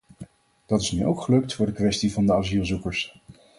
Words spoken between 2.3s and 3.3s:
asielzoekers.